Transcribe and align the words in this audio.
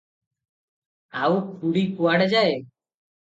ଆଉ 1.27 1.37
ଖୁଡ଼ି 1.59 1.83
କୁଆଡ଼େ 1.99 2.27
ଯାଏ। 2.35 2.57